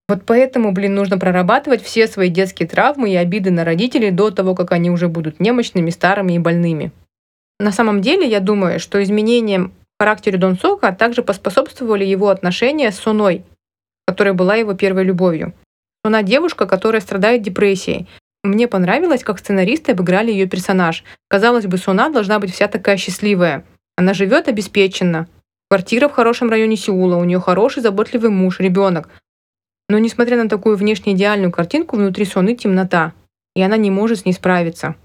Вот 0.10 0.24
поэтому, 0.26 0.72
блин, 0.72 0.96
нужно 0.96 1.18
прорабатывать 1.18 1.84
все 1.84 2.08
свои 2.08 2.30
детские 2.30 2.68
травмы 2.68 3.12
и 3.12 3.16
обиды 3.16 3.52
на 3.52 3.66
родителей 3.66 4.12
до 4.12 4.32
того, 4.32 4.56
как 4.56 4.72
они 4.72 4.90
уже 4.90 5.10
будут 5.10 5.40
немощными, 5.40 5.90
старыми 5.90 6.34
и 6.34 6.40
больными. 6.40 6.92
На 7.60 7.72
самом 7.72 8.02
деле, 8.02 8.28
я 8.28 8.40
думаю, 8.40 8.80
что 8.80 9.02
изменением 9.04 9.74
в 9.98 10.04
характере 10.04 10.38
Дон 10.38 10.58
Сока 10.58 10.92
также 10.94 11.24
поспособствовали 11.24 12.06
его 12.06 12.30
отношения 12.30 12.92
с 12.92 13.00
Соной, 13.00 13.44
которая 14.06 14.34
была 14.34 14.56
его 14.56 14.74
первой 14.74 15.04
любовью. 15.04 15.54
Сона 16.06 16.24
девушка, 16.24 16.68
которая 16.68 17.02
страдает 17.02 17.42
депрессией, 17.42 18.08
мне 18.48 18.68
понравилось, 18.68 19.24
как 19.24 19.40
сценаристы 19.40 19.92
обыграли 19.92 20.32
ее 20.32 20.48
персонаж. 20.48 21.04
Казалось 21.28 21.66
бы, 21.66 21.78
Суна 21.78 22.10
должна 22.10 22.40
быть 22.40 22.54
вся 22.54 22.68
такая 22.68 22.98
счастливая. 22.98 23.66
Она 23.96 24.14
живет 24.14 24.48
обеспеченно. 24.48 25.28
Квартира 25.70 26.08
в 26.08 26.14
хорошем 26.14 26.50
районе 26.50 26.78
Сеула, 26.78 27.18
у 27.18 27.24
нее 27.24 27.40
хороший 27.40 27.82
заботливый 27.82 28.30
муж, 28.30 28.60
ребенок. 28.60 29.10
Но 29.90 30.00
несмотря 30.00 30.42
на 30.42 30.50
такую 30.50 30.78
внешне 30.78 31.14
идеальную 31.14 31.52
картинку, 31.52 31.98
внутри 31.98 32.26
Соны 32.26 32.56
темнота, 32.56 33.14
и 33.56 33.62
она 33.62 33.78
не 33.78 33.92
может 33.92 34.20
с 34.20 34.26
ней 34.26 34.34
справиться. 34.34 34.96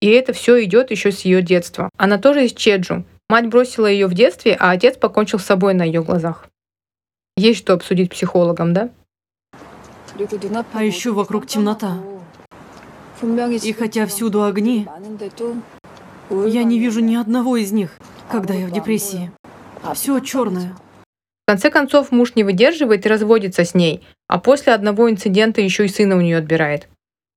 И 0.00 0.08
это 0.08 0.32
все 0.32 0.62
идет 0.64 0.90
еще 0.90 1.12
с 1.12 1.22
ее 1.22 1.42
детства. 1.42 1.90
Она 1.96 2.18
тоже 2.18 2.46
из 2.46 2.52
Чеджу. 2.52 3.04
Мать 3.28 3.46
бросила 3.46 3.86
ее 3.86 4.06
в 4.06 4.14
детстве, 4.14 4.56
а 4.58 4.70
отец 4.70 4.96
покончил 4.96 5.38
с 5.38 5.44
собой 5.44 5.74
на 5.74 5.82
ее 5.82 6.02
глазах. 6.02 6.48
Есть 7.36 7.60
что 7.60 7.74
обсудить 7.74 8.10
психологам, 8.10 8.72
да? 8.72 8.90
А 10.72 10.84
еще 10.84 11.12
вокруг 11.12 11.46
темнота. 11.46 11.98
И 13.22 13.72
хотя 13.72 14.06
всюду 14.06 14.44
огни, 14.44 14.86
я 16.30 16.64
не 16.64 16.78
вижу 16.78 17.00
ни 17.00 17.16
одного 17.16 17.56
из 17.56 17.72
них, 17.72 17.98
когда 18.30 18.54
я 18.54 18.66
в 18.66 18.72
депрессии. 18.72 19.30
Все 19.94 20.20
черное. 20.20 20.74
В 21.46 21.50
конце 21.50 21.70
концов, 21.70 22.12
муж 22.12 22.34
не 22.36 22.44
выдерживает 22.44 23.04
и 23.04 23.08
разводится 23.08 23.64
с 23.64 23.74
ней, 23.74 24.06
а 24.28 24.38
после 24.38 24.72
одного 24.72 25.10
инцидента 25.10 25.60
еще 25.60 25.84
и 25.84 25.88
сына 25.88 26.16
у 26.16 26.20
нее 26.20 26.38
отбирает. 26.38 26.88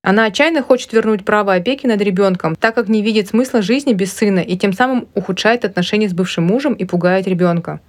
Она 0.03 0.25
отчаянно 0.25 0.61
хочет 0.61 0.93
вернуть 0.93 1.25
право 1.25 1.53
опеки 1.53 1.87
над 1.87 2.01
ребенком, 2.01 2.55
так 2.55 2.75
как 2.75 2.89
не 2.89 3.01
видит 3.01 3.29
смысла 3.29 3.61
жизни 3.61 3.93
без 3.93 4.13
сына 4.13 4.39
и 4.39 4.57
тем 4.57 4.73
самым 4.73 5.07
ухудшает 5.15 5.65
отношения 5.65 6.09
с 6.09 6.13
бывшим 6.13 6.45
мужем 6.45 6.73
и 6.73 6.85
пугает 6.85 7.25
ребенка. 7.25 7.79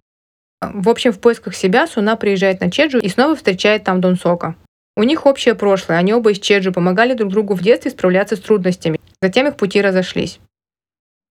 В 0.62 0.88
общем, 0.88 1.12
в 1.12 1.18
поисках 1.18 1.54
себя 1.54 1.86
Суна 1.86 2.16
приезжает 2.16 2.60
на 2.60 2.70
Чеджу 2.70 2.98
и 2.98 3.08
снова 3.08 3.36
встречает 3.36 3.84
там 3.84 4.00
Дон 4.00 4.16
Сока. 4.16 4.54
У 4.96 5.02
них 5.02 5.26
общее 5.26 5.54
прошлое, 5.54 5.98
они 5.98 6.14
оба 6.14 6.30
из 6.30 6.38
Чеджу 6.38 6.72
помогали 6.72 7.14
друг 7.14 7.32
другу 7.32 7.54
в 7.54 7.62
детстве 7.62 7.90
справляться 7.90 8.36
с 8.36 8.40
трудностями. 8.40 9.00
Затем 9.20 9.48
их 9.48 9.56
пути 9.56 9.80
разошлись. 9.80 10.38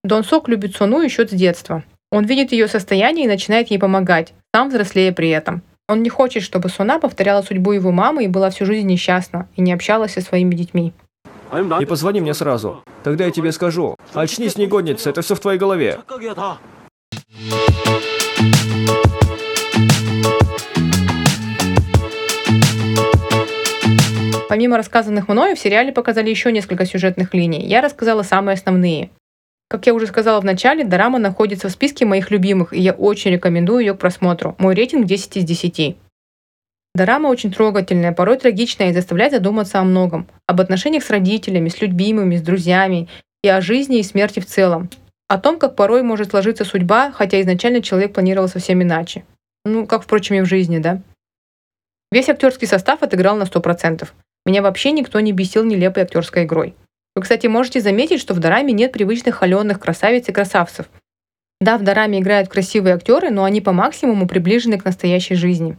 Дон 0.03 0.25
Сок 0.25 0.49
любит 0.49 0.75
Сону 0.75 0.99
еще 0.99 1.25
с 1.25 1.31
детства. 1.31 1.83
Он 2.11 2.25
видит 2.25 2.51
ее 2.51 2.67
состояние 2.67 3.25
и 3.25 3.29
начинает 3.29 3.71
ей 3.71 3.79
помогать, 3.79 4.33
сам 4.53 4.69
взрослея 4.69 5.13
при 5.13 5.29
этом. 5.29 5.61
Он 5.87 6.03
не 6.03 6.09
хочет, 6.09 6.43
чтобы 6.43 6.69
Сона 6.69 6.99
повторяла 6.99 7.41
судьбу 7.41 7.71
его 7.71 7.91
мамы 7.91 8.25
и 8.25 8.27
была 8.27 8.49
всю 8.49 8.65
жизнь 8.65 8.87
несчастна 8.87 9.47
и 9.55 9.61
не 9.61 9.73
общалась 9.73 10.13
со 10.13 10.21
своими 10.21 10.55
детьми. 10.55 10.93
И 11.79 11.85
позвони 11.85 12.19
мне 12.19 12.33
сразу. 12.33 12.83
Тогда 13.03 13.25
я 13.25 13.31
тебе 13.31 13.51
скажу. 13.51 13.95
Очнись, 14.13 14.57
негодница, 14.57 15.09
это 15.09 15.21
все 15.21 15.35
в 15.35 15.39
твоей 15.39 15.59
голове. 15.59 15.99
Помимо 24.53 24.77
рассказанных 24.77 25.29
мною, 25.29 25.55
в 25.55 25.59
сериале 25.59 25.91
показали 25.91 26.29
еще 26.29 26.51
несколько 26.51 26.85
сюжетных 26.85 27.33
линий. 27.33 27.65
Я 27.65 27.81
рассказала 27.81 28.21
самые 28.21 28.53
основные. 28.53 29.09
Как 29.67 29.87
я 29.87 29.95
уже 29.95 30.05
сказала 30.05 30.39
в 30.39 30.45
начале, 30.45 30.83
Дорама 30.83 31.17
находится 31.17 31.69
в 31.69 31.71
списке 31.71 32.05
моих 32.05 32.29
любимых, 32.29 32.71
и 32.71 32.79
я 32.79 32.93
очень 32.93 33.31
рекомендую 33.31 33.79
ее 33.79 33.95
к 33.95 33.97
просмотру. 33.97 34.55
Мой 34.59 34.75
рейтинг 34.75 35.07
10 35.07 35.37
из 35.37 35.43
10. 35.45 35.97
Дорама 36.93 37.29
очень 37.29 37.51
трогательная, 37.51 38.11
порой 38.11 38.37
трагичная 38.37 38.91
и 38.91 38.93
заставляет 38.93 39.33
задуматься 39.33 39.79
о 39.79 39.83
многом. 39.83 40.27
Об 40.45 40.61
отношениях 40.61 41.03
с 41.03 41.09
родителями, 41.09 41.69
с 41.69 41.81
любимыми, 41.81 42.35
с 42.35 42.43
друзьями 42.43 43.09
и 43.43 43.49
о 43.49 43.59
жизни 43.59 43.97
и 43.97 44.03
смерти 44.03 44.39
в 44.39 44.45
целом. 44.45 44.87
О 45.27 45.39
том, 45.39 45.57
как 45.57 45.75
порой 45.75 46.03
может 46.03 46.29
сложиться 46.29 46.63
судьба, 46.63 47.11
хотя 47.11 47.41
изначально 47.41 47.81
человек 47.81 48.13
планировал 48.13 48.47
совсем 48.47 48.83
иначе. 48.83 49.25
Ну, 49.65 49.87
как, 49.87 50.03
впрочем, 50.03 50.35
и 50.35 50.41
в 50.41 50.45
жизни, 50.45 50.77
да? 50.77 51.01
Весь 52.11 52.29
актерский 52.29 52.67
состав 52.67 53.01
отыграл 53.01 53.35
на 53.35 53.45
100%. 53.45 54.07
Меня 54.45 54.61
вообще 54.61 54.91
никто 54.91 55.19
не 55.19 55.31
бесил 55.31 55.63
нелепой 55.63 56.03
актерской 56.03 56.43
игрой. 56.43 56.75
Вы, 57.15 57.21
кстати, 57.21 57.47
можете 57.47 57.79
заметить, 57.79 58.19
что 58.19 58.33
в 58.33 58.39
Дораме 58.39 58.73
нет 58.73 58.91
привычных 58.91 59.35
холеных 59.35 59.79
красавиц 59.79 60.27
и 60.29 60.33
красавцев. 60.33 60.89
Да, 61.61 61.77
в 61.77 61.83
Дораме 61.83 62.19
играют 62.19 62.49
красивые 62.49 62.95
актеры, 62.95 63.29
но 63.29 63.43
они 63.43 63.61
по 63.61 63.71
максимуму 63.71 64.27
приближены 64.27 64.77
к 64.79 64.85
настоящей 64.85 65.35
жизни. 65.35 65.77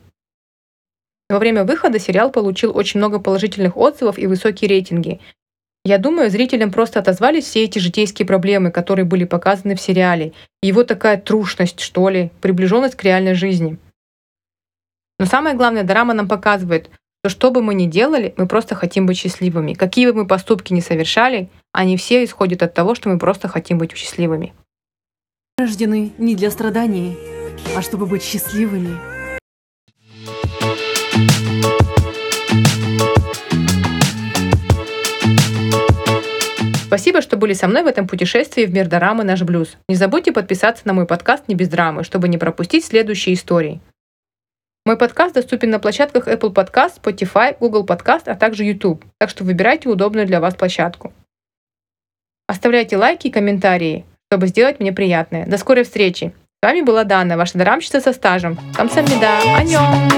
Во 1.29 1.39
время 1.39 1.65
выхода 1.65 1.99
сериал 1.99 2.31
получил 2.31 2.77
очень 2.77 3.01
много 3.01 3.19
положительных 3.19 3.77
отзывов 3.77 4.19
и 4.19 4.27
высокие 4.27 4.69
рейтинги. 4.69 5.21
Я 5.85 5.99
думаю, 5.99 6.31
зрителям 6.31 6.71
просто 6.71 7.01
отозвались 7.01 7.45
все 7.45 7.65
эти 7.65 7.79
житейские 7.79 8.27
проблемы, 8.27 8.71
которые 8.71 9.05
были 9.05 9.25
показаны 9.25 9.75
в 9.75 9.81
сериале. 9.81 10.33
Его 10.63 10.85
такая 10.85 11.21
трушность, 11.21 11.81
что 11.81 12.09
ли, 12.09 12.31
приближенность 12.41 12.95
к 12.95 13.05
реальной 13.05 13.35
жизни. 13.35 13.77
Но 15.19 15.27
самое 15.27 15.55
главное, 15.55 15.83
драма 15.83 16.15
нам 16.15 16.29
показывает, 16.29 16.89
что 17.25 17.31
что 17.31 17.51
бы 17.51 17.63
мы 17.63 17.73
ни 17.73 17.87
делали, 17.87 18.35
мы 18.37 18.47
просто 18.47 18.75
хотим 18.75 19.07
быть 19.07 19.17
счастливыми. 19.17 19.73
Какие 19.73 20.09
бы 20.09 20.13
мы 20.13 20.27
поступки 20.27 20.75
ни 20.75 20.81
совершали, 20.81 21.49
они 21.73 21.97
все 21.97 22.23
исходят 22.23 22.63
от 22.63 22.75
того, 22.75 22.95
что 22.95 23.09
мы 23.09 23.19
просто 23.19 23.49
хотим 23.49 23.79
быть 23.79 23.97
счастливыми. 23.97 24.53
Рождены 25.57 26.13
не 26.19 26.37
для 26.37 26.51
страданий, 26.51 27.17
а 27.75 27.81
чтобы 27.81 28.05
быть 28.05 28.23
счастливыми. 28.23 28.99
Спасибо, 36.85 37.23
что 37.23 37.39
были 37.39 37.55
со 37.55 37.69
мной 37.69 37.85
в 37.85 37.87
этом 37.87 38.07
путешествии 38.07 38.67
в 38.67 38.71
мир 38.71 38.87
дорамы 38.87 39.25
«Наш 39.25 39.41
блюз». 39.45 39.79
Не 39.89 39.97
забудьте 39.97 40.31
подписаться 40.31 40.87
на 40.87 40.93
мой 40.93 41.07
подкаст 41.07 41.49
«Не 41.49 41.55
без 41.55 41.71
драмы», 41.71 42.05
чтобы 42.05 42.29
не 42.29 42.37
пропустить 42.37 42.85
следующие 42.85 43.35
истории. 43.35 43.81
Мой 44.87 44.99
подкаст 44.99 45.35
доступен 45.35 45.71
на 45.71 45.79
площадках 45.79 46.29
Apple 46.29 46.53
Podcast, 46.53 47.01
Spotify, 47.03 47.57
Google 47.59 47.87
Podcast, 47.87 48.25
а 48.27 48.35
также 48.35 48.65
YouTube, 48.65 49.03
так 49.19 49.31
что 49.31 49.43
выбирайте 49.43 49.89
удобную 49.89 50.27
для 50.27 50.41
вас 50.41 50.55
площадку. 50.55 51.15
Оставляйте 52.47 52.99
лайки 52.99 53.29
и 53.29 53.31
комментарии, 53.31 54.05
чтобы 54.31 54.47
сделать 54.49 54.81
мне 54.81 54.93
приятное. 54.93 55.47
До 55.47 55.57
скорой 55.57 55.85
встречи! 55.85 56.35
С 56.63 56.67
вами 56.67 56.83
была 56.83 57.05
Дана, 57.05 57.39
ваша 57.39 57.57
дарамщица 57.57 58.03
со 58.03 58.13
стажем. 58.13 58.59
Камсамида, 58.75 59.39
аньон! 59.57 60.11